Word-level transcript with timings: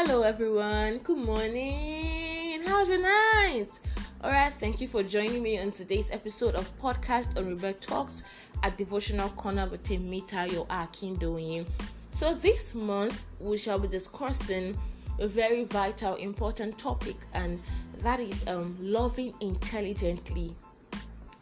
Hello, 0.00 0.22
everyone. 0.22 0.98
Good 0.98 1.18
morning. 1.18 2.62
How's 2.62 2.88
your 2.88 3.00
night? 3.00 3.80
All 4.20 4.30
right. 4.30 4.52
Thank 4.52 4.80
you 4.80 4.86
for 4.86 5.02
joining 5.02 5.42
me 5.42 5.58
on 5.58 5.72
today's 5.72 6.12
episode 6.12 6.54
of 6.54 6.70
podcast 6.78 7.36
on 7.36 7.48
Rebel 7.48 7.72
Talks 7.80 8.22
at 8.62 8.76
Devotional 8.76 9.28
Corner 9.30 9.66
with 9.68 9.90
Mita 9.90 10.46
Yo 10.48 10.66
Akindoyin. 10.66 11.66
So 12.12 12.32
this 12.32 12.76
month 12.76 13.26
we 13.40 13.58
shall 13.58 13.80
be 13.80 13.88
discussing 13.88 14.78
a 15.18 15.26
very 15.26 15.64
vital, 15.64 16.14
important 16.14 16.78
topic, 16.78 17.16
and 17.34 17.60
that 17.98 18.20
is 18.20 18.46
um, 18.46 18.76
loving 18.80 19.34
intelligently. 19.40 20.54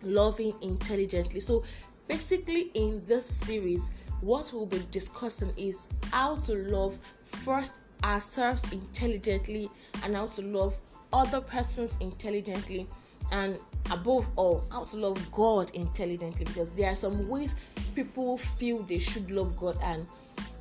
Loving 0.03 0.55
intelligently. 0.63 1.41
So 1.41 1.63
basically, 2.09 2.71
in 2.73 3.05
this 3.05 3.27
series, 3.27 3.91
what 4.23 4.51
we'll 4.55 4.65
be 4.65 4.81
discussing 4.91 5.53
is 5.59 5.91
how 6.11 6.37
to 6.37 6.55
love 6.55 6.99
first 7.27 7.81
ourselves 8.05 8.71
intelligently 8.73 9.71
and 10.03 10.15
how 10.15 10.27
to 10.27 10.43
love 10.43 10.77
other 11.13 11.41
persons 11.41 11.97
intelligently 12.01 12.87
and 13.33 13.59
above 13.91 14.29
all 14.37 14.65
how 14.71 14.85
to 14.85 14.97
love 14.97 15.33
god 15.33 15.71
intelligently 15.75 16.45
because 16.45 16.71
there 16.73 16.91
are 16.91 16.95
some 16.95 17.29
ways 17.29 17.55
people 17.95 18.37
feel 18.39 18.83
they 18.83 18.99
should 18.99 19.31
love 19.31 19.57
god 19.57 19.77
and 19.83 20.07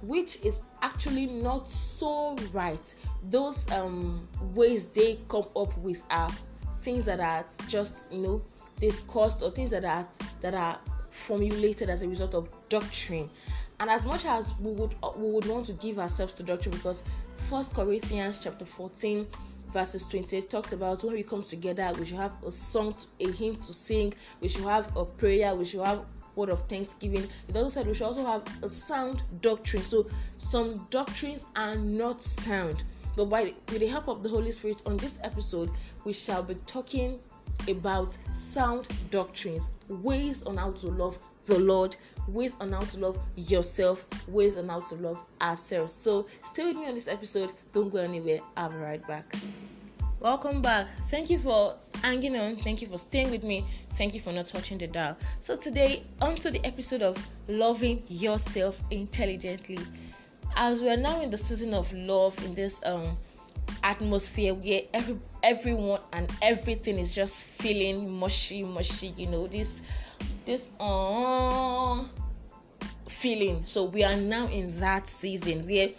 which 0.02 0.44
is 0.44 0.62
actually 0.82 1.26
not 1.26 1.68
so 1.68 2.36
right. 2.54 2.94
Those 3.30 3.70
um 3.72 4.28
ways 4.54 4.88
they 4.88 5.20
come 5.30 5.46
up 5.56 5.76
with 5.78 6.04
are 6.10 6.30
things 6.82 7.06
that 7.06 7.20
are 7.20 7.46
just 7.68 8.14
you 8.14 8.20
know 8.20 8.42
discussed 8.80 9.42
or 9.42 9.52
things 9.52 9.72
that 9.72 9.86
are 9.86 10.08
that 10.42 10.54
are 10.54 10.80
formulated 11.10 11.90
as 11.90 12.02
a 12.02 12.08
result 12.08 12.36
of 12.36 12.50
doctrine 12.70 13.30
and 13.80 13.90
as 13.90 14.06
much 14.06 14.26
as 14.26 14.56
we 14.60 14.72
would 14.72 14.96
uh, 15.04 15.12
we 15.18 15.30
would 15.30 15.46
want 15.46 15.66
to 15.66 15.74
give 15.74 16.00
ourselves 16.00 16.34
to 16.34 16.44
doctrine 16.44 16.76
because 16.76 17.04
first 17.50 17.74
corinthians 17.74 18.38
chapter 18.38 18.66
14 18.66 19.28
verses 19.74 20.06
28 20.06 20.50
talks 20.50 20.72
about 20.72 21.04
when 21.04 21.14
we 21.14 21.24
come 21.24 21.44
together 21.44 21.92
we 22.00 22.06
should 22.06 22.18
have 22.18 22.34
a 22.46 22.52
song 22.52 22.94
to, 22.94 23.28
a 23.28 23.32
hymn 23.32 23.56
to 23.56 23.74
sing 23.74 24.14
we 24.42 24.48
should 24.48 24.64
have 24.64 24.96
a 24.96 25.06
prayer 25.06 25.56
we 25.56 25.66
should 25.66 25.82
have 25.86 26.02
word 26.36 26.50
of 26.50 26.62
thanksgiving. 26.62 27.28
It 27.48 27.56
also 27.56 27.70
said 27.70 27.88
we 27.88 27.94
should 27.94 28.06
also 28.06 28.26
have 28.26 28.44
a 28.62 28.70
sound 28.70 29.24
doctrine. 29.42 29.84
So 29.84 30.08
some 30.38 30.86
doctrines 30.90 31.46
are 31.56 31.76
not 31.76 32.22
sound. 32.22 32.84
But 33.16 33.26
by 33.26 33.54
with 33.72 33.80
the 33.80 33.88
help 33.88 34.10
of 34.10 34.24
the 34.24 34.30
holy 34.30 34.52
spirit 34.52 34.82
on 34.86 34.98
this 34.98 35.20
episode 35.24 35.72
we 36.04 36.12
shall 36.12 36.44
be 36.44 36.56
talking 36.68 37.20
about 37.70 38.18
sound 38.34 38.90
doctrines 39.10 39.70
ways 39.88 40.44
on 40.44 40.58
how 40.58 40.72
to 40.72 40.88
love 40.88 41.18
the 41.46 41.60
Lord, 41.60 41.96
ways 42.28 42.56
on 42.60 42.72
how 42.72 42.82
to 42.82 43.00
love 43.00 43.20
yourself, 43.36 44.06
ways 44.28 44.58
on 44.58 44.70
how 44.70 44.80
to 44.80 44.96
love 44.96 45.20
ourselves. 45.42 45.94
So 45.94 46.28
stay 46.44 46.66
with 46.66 46.76
me 46.76 46.88
on 46.88 46.96
this 46.96 47.08
episode. 47.08 47.52
Don't 47.72 47.90
go 47.90 48.00
anywhere. 48.00 48.40
I'll 48.58 48.70
be 48.70 48.78
right 48.78 49.08
back. 49.08 49.34
Welcome 50.20 50.62
back. 50.62 50.88
Thank 51.12 51.30
you 51.30 51.38
for 51.38 51.76
hanging 52.02 52.36
on. 52.36 52.56
Thank 52.56 52.82
you 52.82 52.88
for 52.88 52.98
staying 52.98 53.30
with 53.30 53.44
me. 53.44 53.64
Thank 53.92 54.16
you 54.16 54.22
for 54.22 54.32
not 54.32 54.48
touching 54.48 54.78
the 54.78 54.88
dial. 54.88 55.18
So 55.40 55.56
today, 55.56 56.04
on 56.20 56.36
to 56.38 56.50
the 56.50 56.66
episode 56.66 57.04
of 57.04 57.16
loving 57.48 58.02
yourself 58.08 58.80
intelligently. 58.90 59.78
As 60.56 60.82
we 60.82 60.90
are 60.90 60.98
now 60.98 61.22
in 61.22 61.30
the 61.30 61.38
season 61.38 61.74
of 61.74 61.92
love, 61.94 62.38
in 62.44 62.54
this 62.54 62.84
um 62.86 63.18
atmosphere 63.84 64.54
where 64.54 64.82
every 64.94 65.18
everyone 65.44 66.00
and 66.14 66.32
everything 66.42 66.98
is 66.98 67.14
just 67.14 67.44
feeling 67.44 68.10
mushy, 68.10 68.64
mushy. 68.64 69.14
You 69.18 69.28
know 69.28 69.48
this 69.48 69.84
this 70.46 70.72
uh 70.80 72.04
feeling. 73.10 73.64
So 73.66 73.86
we 73.86 74.04
are 74.04 74.16
now 74.16 74.48
in 74.48 74.80
that 74.80 75.10
season 75.10 75.66
where 75.66 75.90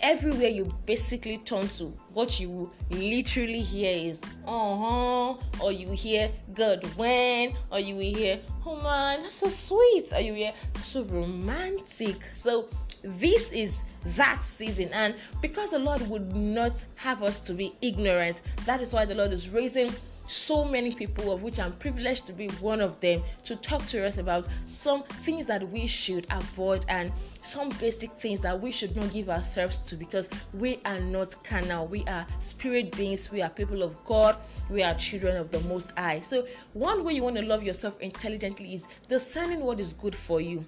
everywhere 0.00 0.48
you 0.48 0.68
basically 0.84 1.38
turn 1.38 1.66
to, 1.68 1.86
what 2.12 2.38
you 2.38 2.70
literally 2.90 3.62
hear 3.62 4.10
is 4.10 4.22
uh-huh, 4.46 5.34
or 5.62 5.72
you 5.72 5.90
hear 5.92 6.30
good 6.54 6.84
when, 6.96 7.54
or 7.70 7.78
you 7.78 7.96
hear, 7.98 8.38
oh 8.66 8.76
man, 8.82 9.22
that's 9.22 9.34
so 9.34 9.48
sweet, 9.48 10.12
or 10.12 10.20
you 10.20 10.34
hear 10.34 10.52
so 10.82 11.04
romantic. 11.04 12.16
So 12.32 12.68
this 13.02 13.50
is 13.52 13.82
that 14.04 14.44
season 14.44 14.88
and 14.92 15.14
because 15.40 15.70
the 15.70 15.78
lord 15.78 16.06
would 16.08 16.34
not 16.34 16.72
have 16.96 17.22
us 17.22 17.38
to 17.40 17.54
be 17.54 17.74
ignorant 17.80 18.42
that 18.66 18.80
is 18.80 18.92
why 18.92 19.04
the 19.04 19.14
lord 19.14 19.32
is 19.32 19.48
raising 19.48 19.90
so 20.26 20.64
many 20.64 20.92
people, 20.92 21.32
of 21.32 21.42
which 21.42 21.58
I'm 21.58 21.72
privileged 21.72 22.26
to 22.26 22.32
be 22.32 22.48
one 22.60 22.80
of 22.80 23.00
them, 23.00 23.22
to 23.44 23.56
talk 23.56 23.86
to 23.88 24.06
us 24.06 24.18
about 24.18 24.46
some 24.66 25.02
things 25.02 25.46
that 25.46 25.68
we 25.70 25.86
should 25.86 26.26
avoid 26.30 26.84
and 26.88 27.12
some 27.42 27.68
basic 27.80 28.10
things 28.12 28.40
that 28.40 28.58
we 28.58 28.72
should 28.72 28.96
not 28.96 29.12
give 29.12 29.28
ourselves 29.28 29.78
to 29.78 29.96
because 29.96 30.28
we 30.54 30.80
are 30.84 30.98
not 30.98 31.42
carnal. 31.44 31.86
We 31.86 32.04
are 32.04 32.26
spirit 32.40 32.96
beings. 32.96 33.30
We 33.30 33.42
are 33.42 33.50
people 33.50 33.82
of 33.82 34.02
God. 34.04 34.36
We 34.70 34.82
are 34.82 34.94
children 34.94 35.36
of 35.36 35.50
the 35.50 35.60
Most 35.60 35.90
High. 35.96 36.20
So, 36.20 36.46
one 36.72 37.04
way 37.04 37.14
you 37.14 37.22
want 37.22 37.36
to 37.36 37.42
love 37.42 37.62
yourself 37.62 38.00
intelligently 38.00 38.76
is 38.76 38.84
discerning 39.08 39.60
what 39.60 39.78
is 39.78 39.92
good 39.92 40.14
for 40.14 40.40
you. 40.40 40.64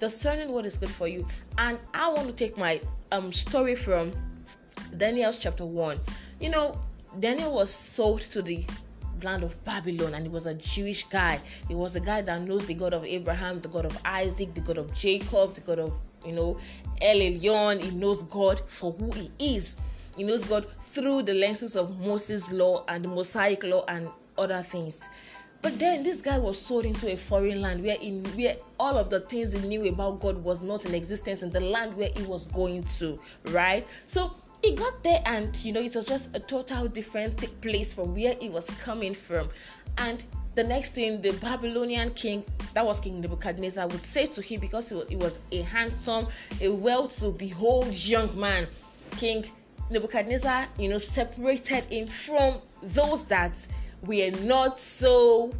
Discerning 0.00 0.50
what 0.50 0.64
is 0.64 0.76
good 0.76 0.90
for 0.90 1.08
you. 1.08 1.26
And 1.58 1.78
I 1.92 2.08
want 2.08 2.26
to 2.28 2.32
take 2.32 2.56
my 2.56 2.80
um 3.12 3.32
story 3.32 3.74
from 3.74 4.12
Daniel's 4.96 5.36
chapter 5.38 5.66
1. 5.66 6.00
You 6.40 6.48
know, 6.48 6.80
Daniel 7.20 7.52
was 7.52 7.70
sold 7.70 8.22
to 8.22 8.42
the 8.42 8.64
land 9.24 9.42
of 9.42 9.62
Babylon, 9.64 10.14
and 10.14 10.26
he 10.26 10.28
was 10.28 10.46
a 10.46 10.54
Jewish 10.54 11.04
guy. 11.08 11.40
He 11.68 11.74
was 11.74 11.96
a 11.96 12.00
guy 12.00 12.22
that 12.22 12.42
knows 12.42 12.66
the 12.66 12.74
God 12.74 12.94
of 12.94 13.04
Abraham, 13.04 13.60
the 13.60 13.68
God 13.68 13.86
of 13.86 13.98
Isaac, 14.04 14.54
the 14.54 14.60
God 14.60 14.78
of 14.78 14.94
Jacob, 14.94 15.54
the 15.54 15.60
God 15.62 15.78
of 15.78 15.92
you 16.24 16.32
know 16.32 16.58
El 17.00 17.16
Elyon. 17.16 17.82
He 17.82 17.90
knows 17.90 18.22
God 18.24 18.62
for 18.66 18.92
who 18.92 19.10
He 19.12 19.30
is. 19.38 19.76
He 20.16 20.22
knows 20.22 20.44
God 20.44 20.66
through 20.86 21.22
the 21.22 21.34
lenses 21.34 21.74
of 21.74 21.98
Moses' 22.00 22.52
law 22.52 22.84
and 22.88 23.04
the 23.04 23.08
Mosaic 23.08 23.64
law 23.64 23.84
and 23.88 24.08
other 24.38 24.62
things. 24.62 25.08
But 25.64 25.78
then 25.78 26.02
this 26.02 26.20
guy 26.20 26.38
was 26.38 26.60
sold 26.60 26.84
into 26.84 27.10
a 27.10 27.16
foreign 27.16 27.62
land 27.62 27.82
where 27.82 27.96
in 27.96 28.22
where 28.36 28.56
all 28.78 28.98
of 28.98 29.08
the 29.08 29.20
things 29.20 29.52
he 29.52 29.66
knew 29.66 29.88
about 29.88 30.20
God 30.20 30.36
was 30.44 30.60
not 30.60 30.84
in 30.84 30.94
existence 30.94 31.42
in 31.42 31.48
the 31.48 31.60
land 31.60 31.96
where 31.96 32.10
he 32.14 32.22
was 32.24 32.44
going 32.48 32.82
to, 32.98 33.18
right? 33.46 33.88
So 34.06 34.34
he 34.64 34.74
got 34.74 35.02
there 35.02 35.22
and 35.26 35.54
you 35.64 35.72
know 35.72 35.80
it 35.80 35.94
was 35.94 36.06
just 36.06 36.34
a 36.34 36.40
total 36.40 36.88
different 36.88 37.36
place 37.60 37.92
from 37.92 38.14
where 38.14 38.34
he 38.40 38.48
was 38.48 38.64
coming 38.82 39.14
from. 39.14 39.48
And 39.98 40.24
the 40.54 40.64
next 40.64 40.94
thing 40.94 41.20
the 41.20 41.32
babylonian 41.32 42.10
king 42.14 42.44
that 42.74 42.86
was 42.86 43.00
king 43.00 43.20
nebuchadnezzar 43.20 43.88
would 43.88 44.04
say 44.04 44.26
to 44.26 44.40
him 44.40 44.60
because 44.60 44.92
he 45.08 45.16
was 45.16 45.40
a 45.50 45.62
handsome 45.62 46.28
a 46.60 46.68
well 46.68 47.08
to 47.08 47.30
behold 47.30 47.92
young 47.92 48.38
man 48.38 48.66
king 49.16 49.44
nebuchadnezzar 49.90 50.66
you 50.78 50.88
know 50.88 50.98
separated 50.98 51.82
him 51.84 52.06
from 52.06 52.60
those 52.82 53.24
that 53.24 53.56
were 54.02 54.30
not 54.42 54.78
so 54.78 55.52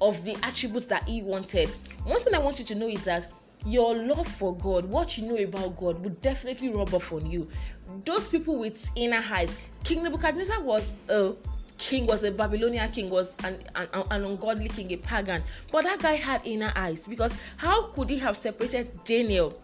of 0.00 0.22
the 0.24 0.36
attributes 0.42 0.86
that 0.86 1.08
he 1.08 1.22
wanted. 1.22 1.68
One 2.04 2.20
thing 2.20 2.34
i 2.34 2.38
want 2.38 2.58
you 2.58 2.64
to 2.66 2.74
know 2.74 2.88
is 2.88 3.04
that 3.04 3.30
your 3.64 3.94
love 3.94 4.28
for 4.28 4.56
God, 4.56 4.84
what 4.84 5.16
you 5.16 5.28
know 5.28 5.36
about 5.36 5.76
God, 5.76 6.02
would 6.02 6.20
definitely 6.20 6.68
rub 6.68 6.92
off 6.94 7.12
on 7.12 7.30
you. 7.30 7.48
Those 8.04 8.28
people 8.28 8.58
with 8.58 8.88
inner 8.96 9.22
eyes, 9.30 9.56
King 9.84 10.02
Nebuchadnezzar 10.02 10.62
was 10.62 10.94
a 11.08 11.32
king, 11.78 12.06
was 12.06 12.24
a 12.24 12.30
Babylonian 12.30 12.90
king, 12.92 13.10
was 13.10 13.36
an, 13.44 13.58
an, 13.74 13.88
an 14.10 14.24
ungodly 14.24 14.68
king, 14.68 14.92
a 14.92 14.96
pagan. 14.96 15.42
But 15.72 15.84
that 15.84 16.00
guy 16.00 16.14
had 16.14 16.42
inner 16.44 16.72
eyes 16.76 17.06
because 17.06 17.34
how 17.56 17.86
could 17.88 18.10
he 18.10 18.18
have 18.18 18.36
separated 18.36 18.90
Daniel? 19.04 19.58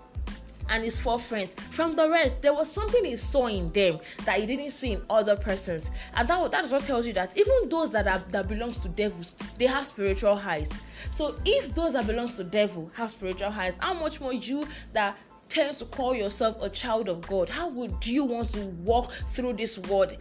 And 0.70 0.84
his 0.84 0.98
four 0.98 1.19
friends. 1.19 1.54
From 1.54 1.94
the 1.94 2.08
rest 2.08 2.41
there 2.41 2.54
was 2.54 2.70
something 2.70 3.04
he 3.04 3.16
saw 3.16 3.47
in 3.48 3.70
them 3.72 3.98
that 4.25 4.41
he 4.41 4.47
didn't 4.47 4.70
see 4.70 4.92
in 4.92 5.03
other 5.10 5.36
persons. 5.36 5.91
And 6.14 6.26
that, 6.28 6.50
that 6.50 6.64
is 6.64 6.72
what 6.72 6.84
tells 6.84 7.06
you 7.06 7.12
that 7.14 7.36
even 7.36 7.69
those 7.69 7.91
that 7.92 8.06
are 8.06 8.22
that 8.31 8.48
belongs 8.48 8.78
to 8.81 8.88
devils 8.88 9.34
they 9.58 9.66
have 9.66 9.84
spiritual 9.84 10.36
highs. 10.36 10.72
So 11.10 11.36
if 11.44 11.75
those 11.75 11.92
that 11.94 12.06
belongs 12.06 12.36
to 12.36 12.44
devil 12.44 12.91
have 12.94 13.11
spiritual 13.11 13.50
highs 13.50 13.76
how 13.81 13.94
much 13.94 14.20
more 14.20 14.32
you 14.32 14.67
that 14.93 15.17
tend 15.49 15.76
to 15.76 15.84
call 15.84 16.14
yourself 16.14 16.62
a 16.62 16.70
child 16.70 17.08
of 17.08 17.26
god? 17.26 17.49
How 17.49 17.69
would 17.69 18.06
you 18.06 18.25
want 18.25 18.50
to 18.50 18.66
walk 18.66 19.12
through 19.32 19.55
this 19.55 19.78
world 19.78 20.16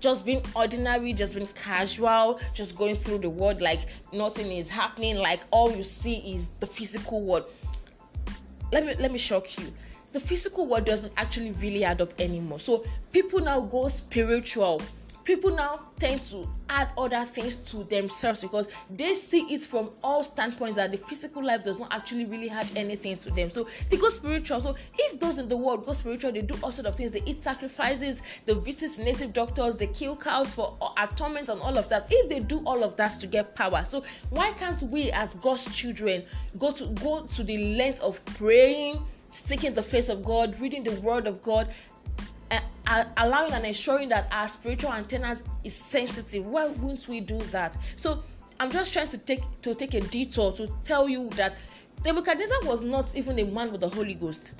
just 0.00 0.24
being 0.24 0.42
ordinary, 0.56 1.12
just 1.12 1.34
being 1.34 1.46
casual, 1.48 2.40
just 2.54 2.74
going 2.74 2.96
through 2.96 3.18
the 3.18 3.28
world 3.28 3.60
like 3.60 3.80
nothing 4.12 4.50
is 4.50 4.70
happening, 4.70 5.16
like 5.16 5.40
all 5.50 5.70
you 5.70 5.84
see 5.84 6.34
is 6.34 6.52
the 6.60 6.66
physical 6.66 7.20
world. 7.20 7.44
Let 8.72 8.86
me 8.86 8.94
let 8.98 9.12
me 9.12 9.18
shock 9.18 9.58
you 9.58 9.66
the 10.12 10.20
physical 10.20 10.66
world 10.66 10.86
doesn't 10.86 11.12
actually 11.16 11.52
really 11.52 11.84
add 11.84 12.00
up 12.00 12.18
anymore. 12.20 12.58
So 12.58 12.84
people 13.12 13.40
now 13.40 13.60
go 13.60 13.88
spiritual. 13.88 14.82
People 15.22 15.54
now 15.54 15.82
tend 16.00 16.22
to 16.22 16.48
add 16.68 16.88
other 16.98 17.24
things 17.24 17.58
to 17.66 17.84
themselves 17.84 18.40
because 18.40 18.68
they 18.88 19.14
see 19.14 19.42
it 19.54 19.60
from 19.60 19.90
all 20.02 20.24
standpoints 20.24 20.76
that 20.76 20.90
the 20.90 20.96
physical 20.96 21.44
life 21.44 21.62
does 21.62 21.78
not 21.78 21.92
actually 21.92 22.24
really 22.24 22.50
add 22.50 22.68
anything 22.74 23.16
to 23.18 23.30
them. 23.30 23.50
So 23.50 23.68
they 23.90 23.96
go 23.96 24.08
spiritual. 24.08 24.60
So 24.60 24.74
if 24.98 25.20
those 25.20 25.38
in 25.38 25.48
the 25.48 25.56
world 25.56 25.86
go 25.86 25.92
spiritual, 25.92 26.32
they 26.32 26.40
do 26.40 26.54
all 26.64 26.72
sorts 26.72 26.88
of 26.88 26.96
things. 26.96 27.12
They 27.12 27.22
eat 27.26 27.42
sacrifices, 27.42 28.22
they 28.46 28.54
visit 28.54 28.98
native 28.98 29.32
doctors, 29.32 29.76
they 29.76 29.88
kill 29.88 30.16
cows 30.16 30.54
for 30.54 30.76
atonement 30.98 31.48
and 31.48 31.60
all 31.60 31.78
of 31.78 31.88
that. 31.90 32.08
If 32.10 32.28
they 32.28 32.40
do 32.40 32.60
all 32.64 32.82
of 32.82 32.96
that 32.96 33.20
to 33.20 33.26
get 33.28 33.54
power, 33.54 33.84
so 33.84 34.02
why 34.30 34.50
can't 34.52 34.82
we 34.84 35.12
as 35.12 35.34
God's 35.34 35.72
children 35.72 36.24
go 36.58 36.72
to 36.72 36.86
go 36.86 37.26
to 37.36 37.44
the 37.44 37.76
length 37.76 38.00
of 38.00 38.24
praying? 38.24 39.00
Seeking 39.32 39.74
the 39.74 39.82
face 39.82 40.08
of 40.08 40.24
God, 40.24 40.58
reading 40.60 40.82
the 40.82 40.92
word 41.00 41.26
of 41.26 41.42
God, 41.42 41.68
uh, 42.50 43.04
allowing 43.18 43.52
and 43.52 43.64
ensuring 43.64 44.08
that 44.08 44.28
our 44.32 44.48
spiritual 44.48 44.92
antennas 44.92 45.42
is 45.64 45.74
sensitive. 45.74 46.44
Why 46.44 46.66
wouldn't 46.68 47.06
we 47.08 47.20
do 47.20 47.38
that? 47.52 47.76
So 47.96 48.22
I'm 48.58 48.70
just 48.70 48.92
trying 48.92 49.08
to 49.08 49.18
take 49.18 49.42
to 49.62 49.74
take 49.74 49.94
a 49.94 50.00
detour 50.00 50.52
to 50.52 50.68
tell 50.84 51.08
you 51.08 51.30
that 51.30 51.56
Nebuchadnezzar 52.04 52.64
was 52.64 52.82
not 52.82 53.14
even 53.14 53.38
a 53.38 53.44
man 53.44 53.70
with 53.72 53.82
the 53.82 53.88
Holy 53.88 54.14
Ghost. 54.14 54.54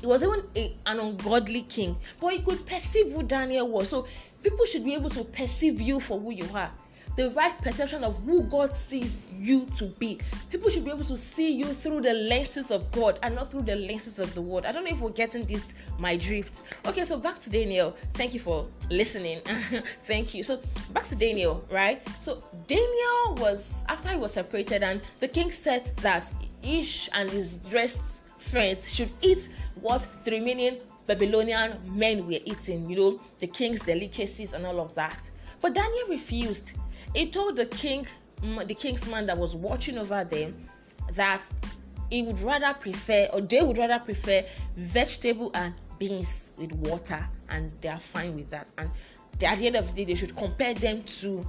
He 0.00 0.06
was 0.06 0.22
even 0.22 0.42
a, 0.54 0.76
an 0.86 1.00
ungodly 1.00 1.62
king, 1.62 1.96
but 2.20 2.34
he 2.34 2.42
could 2.42 2.66
perceive 2.66 3.12
who 3.12 3.22
Daniel 3.22 3.68
was. 3.68 3.88
So 3.88 4.06
people 4.42 4.66
should 4.66 4.84
be 4.84 4.94
able 4.94 5.10
to 5.10 5.24
perceive 5.24 5.80
you 5.80 6.00
for 6.00 6.20
who 6.20 6.32
you 6.32 6.48
are 6.54 6.70
the 7.16 7.30
right 7.30 7.56
perception 7.58 8.04
of 8.04 8.16
who 8.24 8.42
God 8.44 8.74
sees 8.74 9.26
you 9.38 9.66
to 9.78 9.86
be. 9.86 10.18
People 10.50 10.70
should 10.70 10.84
be 10.84 10.90
able 10.90 11.04
to 11.04 11.16
see 11.16 11.52
you 11.52 11.66
through 11.66 12.02
the 12.02 12.12
lenses 12.12 12.70
of 12.70 12.90
God 12.92 13.18
and 13.22 13.34
not 13.34 13.50
through 13.50 13.62
the 13.62 13.76
lenses 13.76 14.18
of 14.18 14.34
the 14.34 14.42
world. 14.42 14.66
I 14.66 14.72
don't 14.72 14.84
know 14.84 14.90
if 14.90 15.00
we're 15.00 15.10
getting 15.10 15.44
this 15.44 15.74
my 15.98 16.16
drift. 16.16 16.62
Okay, 16.86 17.04
so 17.04 17.18
back 17.18 17.40
to 17.40 17.50
Daniel. 17.50 17.96
Thank 18.14 18.34
you 18.34 18.40
for 18.40 18.66
listening. 18.90 19.40
Thank 20.04 20.34
you. 20.34 20.42
So 20.42 20.60
back 20.92 21.04
to 21.04 21.16
Daniel, 21.16 21.64
right? 21.70 22.06
So 22.20 22.42
Daniel 22.66 23.36
was 23.38 23.84
after 23.88 24.10
he 24.10 24.16
was 24.16 24.32
separated, 24.32 24.82
and 24.82 25.00
the 25.20 25.28
king 25.28 25.50
said 25.50 25.96
that 25.98 26.30
Ish 26.62 27.08
and 27.12 27.30
his 27.30 27.56
dressed 27.56 28.24
friends 28.38 28.92
should 28.92 29.10
eat 29.22 29.48
what 29.80 30.06
the 30.24 30.32
remaining 30.32 30.78
Babylonian 31.06 31.78
men 31.86 32.26
were 32.26 32.38
eating, 32.44 32.90
you 32.90 32.96
know, 32.96 33.20
the 33.38 33.46
king's 33.46 33.80
delicacies 33.80 34.54
and 34.54 34.66
all 34.66 34.80
of 34.80 34.94
that. 34.96 35.30
But 35.66 35.74
Daniel 35.74 36.06
refused. 36.10 36.74
He 37.12 37.28
told 37.28 37.56
the 37.56 37.66
king, 37.66 38.06
mm, 38.40 38.68
the 38.68 38.74
king's 38.74 39.08
man 39.08 39.26
that 39.26 39.36
was 39.36 39.56
watching 39.56 39.98
over 39.98 40.22
them, 40.22 40.54
that 41.14 41.42
he 42.08 42.22
would 42.22 42.40
rather 42.40 42.72
prefer, 42.74 43.28
or 43.32 43.40
they 43.40 43.62
would 43.62 43.76
rather 43.76 43.98
prefer 43.98 44.44
vegetable 44.76 45.50
and 45.54 45.74
beans 45.98 46.52
with 46.56 46.70
water, 46.70 47.26
and 47.48 47.72
they 47.80 47.88
are 47.88 47.98
fine 47.98 48.36
with 48.36 48.48
that. 48.50 48.70
And 48.78 48.88
at 49.42 49.58
the 49.58 49.66
end 49.66 49.74
of 49.74 49.88
the 49.88 49.92
day, 49.92 50.04
they 50.04 50.14
should 50.14 50.36
compare 50.36 50.72
them 50.72 51.02
to 51.02 51.44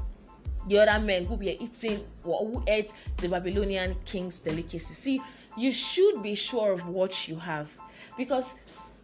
the 0.68 0.80
other 0.80 1.06
men 1.06 1.26
who 1.26 1.36
were 1.36 1.44
eating 1.44 2.04
or 2.24 2.44
who 2.44 2.64
ate 2.66 2.94
the 3.18 3.30
Babylonian 3.30 3.98
king's 4.04 4.40
delicacy. 4.40 4.96
See, 4.96 5.22
you 5.56 5.72
should 5.72 6.24
be 6.24 6.34
sure 6.34 6.72
of 6.74 6.88
what 6.88 7.28
you 7.28 7.36
have 7.36 7.70
because 8.18 8.56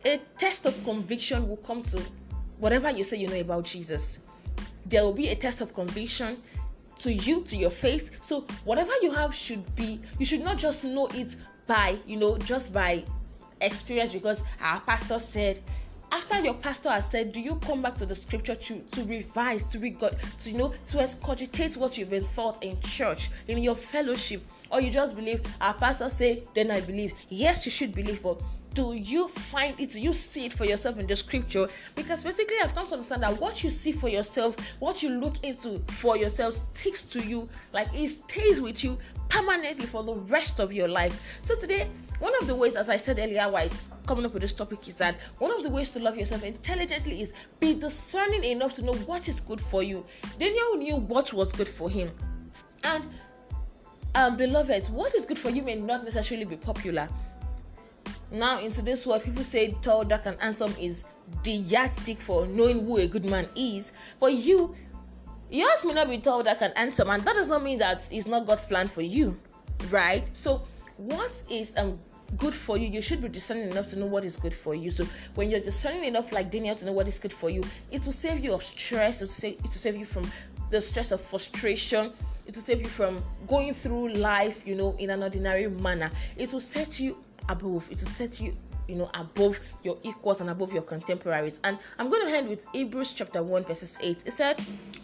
a 0.06 0.20
test 0.40 0.66
of 0.66 0.84
conviction 0.84 1.48
will 1.48 1.58
come 1.58 1.84
to 1.84 2.02
whatever 2.58 2.90
you 2.90 3.04
say 3.04 3.18
you 3.18 3.28
know 3.28 3.40
about 3.40 3.66
Jesus 3.66 4.24
there 4.86 5.04
will 5.04 5.14
be 5.14 5.30
a 5.30 5.36
test 5.36 5.62
of 5.62 5.74
conviction 5.74 6.42
to 7.00 7.12
you 7.12 7.42
to 7.44 7.56
your 7.56 7.70
faith. 7.70 8.24
So 8.24 8.42
whatever 8.66 8.92
you 9.02 9.12
have 9.12 9.34
should 9.34 9.76
be 9.76 10.02
you 10.20 10.26
should 10.26 10.44
not 10.44 10.58
just 10.58 10.84
know 10.84 11.08
it 11.08 11.36
by 11.68 11.98
you 12.06 12.18
know 12.18 12.38
just 12.38 12.74
by 12.74 13.04
experience 13.62 14.12
because 14.12 14.44
our 14.62 14.80
pastor 14.82 15.20
said 15.20 15.62
after 16.12 16.40
your 16.44 16.54
pastor 16.56 16.90
has 16.90 17.10
said 17.10 17.32
do 17.32 17.40
you 17.40 17.56
come 17.56 17.82
back 17.82 17.96
to 17.96 18.06
the 18.06 18.16
scripture 18.16 18.56
to, 18.56 18.80
to 18.92 19.04
revise 19.06 19.66
to 19.66 19.80
read 19.80 20.00
God, 20.00 20.18
to 20.42 20.52
you 20.52 20.58
know 20.58 20.74
to 20.88 21.00
excogitate 21.00 21.78
what 21.78 21.98
you've 21.98 22.10
been 22.10 22.26
taught 22.36 22.64
in 22.64 22.80
church 22.82 23.30
in 23.48 23.58
your 23.60 23.76
fellowship? 23.76 24.42
Or 24.72 24.82
you 24.82 24.92
just 24.92 25.16
believe 25.16 25.42
our 25.62 25.74
pastor 25.74 26.10
say 26.10 26.44
then 26.54 26.72
i 26.72 26.82
believe. 26.82 27.14
Yes 27.30 27.66
you 27.66 27.72
should 27.72 27.96
believe 27.96 28.22
but 28.22 28.42
do 28.74 28.94
you 28.94 29.28
find 29.30 29.80
it 29.80 29.94
do 29.94 30.00
you 30.00 30.14
see 30.14 30.46
it 30.46 30.54
for 30.54 30.66
yourself 30.66 30.98
in 30.98 31.08
the 31.08 31.16
scripture? 31.16 31.68
Because 31.96 32.24
basically 32.24 32.56
i've 32.64 32.74
come 32.74 32.88
to 32.88 32.94
understand 32.94 33.24
that 33.24 33.40
what 33.40 33.64
you 33.64 33.70
see 33.70 33.92
for 33.92 34.10
yourself 34.10 34.56
what 34.80 35.04
you 35.04 35.10
look 35.10 35.44
into 35.44 35.80
for 35.88 36.18
yourself 36.18 36.54
sticks 36.54 37.04
to 37.04 37.22
you 37.24 37.48
like 37.72 37.88
it 37.94 38.10
stays 38.10 38.62
with 38.62 38.84
you 38.84 38.98
permanently 39.30 39.86
for 39.86 40.04
the 40.04 40.14
rest 40.14 40.60
of 40.60 40.72
your 40.72 40.88
life. 40.88 41.40
So 41.42 41.56
today 41.56 41.90
one 42.20 42.34
of 42.40 42.48
the 42.48 42.56
ways 42.56 42.76
as 42.76 42.90
i 42.90 42.98
said 42.98 43.20
earlier 43.20 43.50
why 43.50 43.64
it's 43.64 43.90
coming 44.08 44.26
up 44.26 44.34
with 44.34 44.42
this 44.42 44.54
topic 44.54 44.88
is 44.88 44.96
that 44.98 45.16
one 45.40 45.52
of 45.52 45.64
the 45.64 45.70
ways 45.70 45.90
to 45.90 46.00
love 46.00 46.18
yourself 46.18 46.44
intelligently 46.44 47.22
is 47.22 47.34
be 47.60 47.74
discerning 47.74 48.44
enough 48.44 48.74
to 48.76 48.82
know 48.84 48.94
what 48.94 49.28
is 49.28 49.40
good 49.40 49.62
for 49.62 49.84
you. 49.84 50.06
Daniel 50.40 50.76
knew 50.78 50.96
what 50.98 51.34
was 51.34 51.52
good 51.52 51.68
for 51.68 51.90
him. 51.90 52.12
And 52.84 53.08
um, 54.16 54.38
beloved, 54.38 54.86
what 54.88 55.16
is 55.16 55.26
good 55.26 55.40
for 55.40 55.50
you 55.50 55.64
may 55.64 55.76
not 55.76 56.04
necessarily 56.04 56.46
be 56.46 56.58
popular 56.58 57.10
now 58.34 58.60
in 58.60 58.72
today's 58.72 59.06
world 59.06 59.24
people 59.24 59.44
say 59.44 59.76
tall 59.82 60.04
dark 60.04 60.26
and 60.26 60.38
handsome 60.40 60.74
is 60.80 61.06
the 61.44 61.52
yardstick 61.52 62.18
for 62.18 62.48
knowing 62.48 62.86
who 62.86 62.98
a 62.98 63.08
good 63.08 63.26
man 63.26 63.48
is. 63.56 63.94
But 64.20 64.34
you 64.34 64.76
yours 65.50 65.84
may 65.86 65.94
not 65.94 66.10
be 66.10 66.18
tall 66.20 66.42
dark 66.44 66.62
and 66.62 66.74
handsome 66.76 67.10
and 67.10 67.24
that 67.24 67.34
does 67.34 67.48
not 67.48 67.64
mean 67.64 67.78
that 67.78 68.08
it's 68.12 68.26
not 68.26 68.48
god's 68.48 68.66
plan 68.66 68.88
for 68.88 69.02
you 69.02 69.40
right? 69.90 70.26
So 70.34 70.64
what 70.98 71.32
is 71.50 71.78
um 71.78 72.00
good 72.38 72.56
for 72.56 72.78
you? 72.78 72.88
You 72.88 73.02
should 73.02 73.22
be 73.22 73.30
discerning 73.30 73.70
enough 73.70 73.88
to 73.90 74.00
know 74.00 74.08
what 74.08 74.24
is 74.24 74.38
good 74.38 74.54
for 74.54 74.74
you. 74.74 74.90
So 74.90 75.06
when 75.36 75.52
you're 75.52 75.60
discerning 75.60 76.06
enough 76.06 76.32
like 76.32 76.50
daniel 76.50 76.76
to 76.76 76.86
know 76.86 76.92
what 76.94 77.08
is 77.08 77.20
good 77.20 77.34
for 77.34 77.52
you 77.52 77.62
it 77.92 78.04
will 78.04 78.14
save 78.14 78.44
you 78.44 78.54
of 78.54 78.64
stress. 78.64 79.22
It 79.22 79.26
will 79.26 79.30
save, 79.30 79.54
it 79.56 79.64
will 79.64 79.72
save 79.72 79.96
you 79.96 80.06
from 80.06 80.30
the 80.72 80.82
stress 80.82 81.12
of 81.12 81.22
frustration. 81.22 82.12
It 82.48 82.56
will 82.56 82.64
save 82.64 82.82
you 82.82 82.90
from 82.90 83.24
going 83.48 83.74
through 83.76 84.14
life 84.14 84.68
you 84.68 84.74
know 84.74 84.96
in 84.98 85.12
an 85.12 85.22
ordinary 85.22 85.68
manner. 85.70 86.10
It 86.36 86.52
will 86.52 86.60
set 86.60 87.00
you 87.00 87.23
above. 87.50 87.90
It 87.92 88.00
will 88.00 88.08
set 88.08 88.42
you, 88.42 88.54
you 88.88 88.96
know, 88.96 89.10
above 89.14 89.60
your 89.84 89.98
equals 90.04 90.42
and 90.42 90.50
above 90.50 90.74
your 90.74 90.84
contemporaries. 90.84 91.60
And 91.64 91.78
I'm 92.00 92.10
going 92.10 92.28
to 92.28 92.34
end 92.36 92.50
with 92.50 92.66
Hebrews 92.74 93.12
chapter 93.12 93.44
1, 93.44 93.66
verses 93.66 93.98
8. 94.02 94.24
It 94.26 94.32
said, 94.32 94.62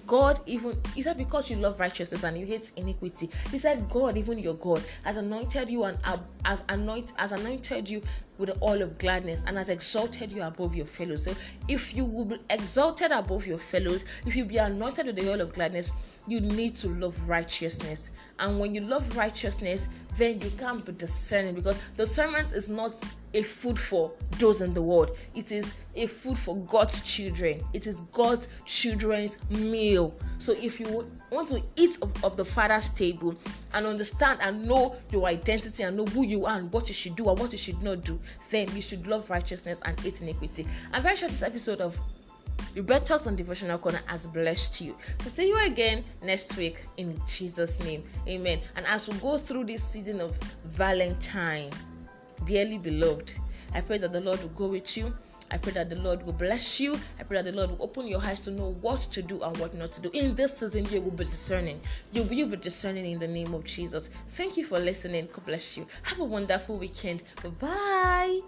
God 0.10 0.40
even 0.48 0.76
he 0.96 1.04
said 1.04 1.20
because 1.20 1.52
you 1.52 1.58
love 1.58 1.80
righteousness 1.80 2.24
and 2.24 2.36
you 2.38 2.46
hate 2.46 2.72
iniquity. 2.76 3.30
He 3.52 3.60
said, 3.60 3.88
God, 3.92 4.18
even 4.18 4.40
your 4.40 4.56
God, 4.56 4.84
has 5.04 5.18
anointed 5.18 5.70
you 5.70 5.84
and 5.84 5.98
has 6.46 6.64
anoint 6.68 7.14
has 7.18 7.32
anointed 7.32 7.88
you 7.88 8.02
with 8.40 8.50
the 8.50 8.58
oil 8.64 8.82
of 8.82 8.98
gladness 8.98 9.44
and 9.46 9.58
has 9.58 9.70
exalted 9.70 10.34
you 10.34 10.42
above 10.42 10.74
your 10.74 10.88
fellows. 10.88 11.26
So 11.26 11.36
if 11.68 11.94
you 11.96 12.06
will 12.06 12.26
be 12.26 12.40
exalted 12.50 13.12
above 13.12 13.46
your 13.46 13.60
fellows, 13.60 14.06
if 14.26 14.36
you 14.36 14.46
be 14.46 14.58
anointed 14.58 15.06
with 15.06 15.16
the 15.16 15.32
oil 15.32 15.42
of 15.42 15.54
gladness, 15.54 15.92
you 16.30 16.42
need 16.42 16.76
to 16.78 16.90
love 16.90 17.18
righteousness. 17.28 18.12
And 18.40 18.60
when 18.60 18.76
you 18.76 18.82
love 18.82 19.18
righteousness, 19.18 19.88
then 20.18 20.42
you 20.42 20.50
can't 20.52 20.86
be 20.86 20.92
discerning 20.94 21.56
because 21.56 21.80
discernment 21.98 22.52
is 22.52 22.70
not 22.70 22.94
a 23.34 23.44
food 23.44 23.80
for 23.80 24.12
those 24.38 24.62
in 24.62 24.74
the 24.74 24.82
world, 24.82 25.16
it 25.36 25.52
is 25.52 25.76
a 25.96 26.08
food 26.08 26.38
for 26.38 26.58
God's 26.58 27.02
children. 27.02 27.62
It 27.74 27.86
is 27.86 28.02
God's 28.14 28.48
children's 28.66 29.38
meal. 29.50 30.16
So 30.40 30.54
if 30.54 30.80
you 30.80 31.08
want 31.30 31.50
to 31.50 31.62
eat 31.76 31.98
of, 32.02 32.24
of 32.24 32.38
the 32.38 32.46
Father's 32.46 32.90
table 32.90 33.36
and 33.74 33.86
understand 33.86 34.40
and 34.42 34.66
know 34.66 34.96
your 35.12 35.28
identity 35.28 35.84
and 35.84 35.98
know 35.98 36.06
who 36.06 36.24
you 36.24 36.46
are 36.46 36.58
and 36.58 36.72
what 36.72 36.88
you 36.88 36.94
should 36.94 37.16
do 37.16 37.30
and 37.30 37.38
what 37.38 37.52
you 37.52 37.58
should 37.58 37.82
not 37.84 38.04
do, 38.04 38.20
then 38.50 38.74
you 38.76 38.82
should 38.82 39.06
love 39.06 39.30
righteousness 39.30 39.82
and 39.86 40.00
hate 40.00 40.22
iniquity. 40.22 40.68
I'm 40.92 41.04
very 41.04 41.16
sure 41.16 41.30
this 41.30 41.44
episode 41.44 41.82
of 41.82 42.00
Rebel 42.76 43.00
Talks 43.02 43.28
on 43.28 43.36
Devotional 43.36 43.78
Corner 43.78 44.02
has 44.06 44.28
blessed 44.28 44.82
you. 44.82 44.96
So 45.22 45.30
see 45.30 45.48
you 45.48 45.60
again 45.60 46.04
next 46.22 46.56
week 46.58 46.78
in 46.98 47.20
Jesus' 47.28 47.80
name. 47.82 48.04
Amen. 48.28 48.60
And 48.76 48.86
as 48.86 49.08
we 49.08 49.18
go 49.20 49.38
through 49.38 49.66
this 49.66 49.84
season 49.84 50.22
of 50.22 50.38
Valentine, 50.66 51.72
dearly 52.46 52.78
beloved, 52.78 53.34
I 53.74 53.82
pray 53.82 53.98
that 54.00 54.12
the 54.12 54.22
Lord 54.22 54.42
will 54.42 54.50
go 54.50 54.68
with 54.68 54.98
you. 54.98 55.14
I 55.52 55.58
pray 55.58 55.72
that 55.74 55.90
the 55.90 55.96
Lord 55.96 56.24
will 56.26 56.34
bless 56.34 56.80
you. 56.80 56.96
I 57.20 57.24
pray 57.24 57.42
that 57.42 57.46
the 57.46 57.58
Lord 57.58 57.72
will 57.72 57.84
open 57.84 58.08
your 58.08 58.22
eyes 58.22 58.42
to 58.42 58.52
know 58.52 58.76
what 58.82 59.00
to 59.00 59.22
do 59.22 59.42
and 59.42 59.56
what 59.58 59.74
not 59.74 59.92
to 59.94 60.02
do. 60.02 60.12
In 60.14 60.36
this 60.36 60.58
season, 60.58 60.86
you 60.92 61.02
will 61.02 61.12
be 61.12 61.26
discerning. 61.26 61.82
You 62.12 62.24
will 62.24 62.48
be 62.48 62.56
discerning 62.56 63.12
in 63.12 63.20
the 63.20 63.28
name 63.28 63.54
of 63.54 63.64
Jesus. 63.64 64.10
Thank 64.30 64.58
you 64.58 64.66
for 64.66 64.80
listening. 64.80 65.28
God 65.34 65.46
bless 65.46 65.76
you. 65.76 65.88
Have 66.04 66.20
a 66.20 66.24
wonderful 66.24 66.78
weekend. 66.78 67.24
Bye. 67.60 68.42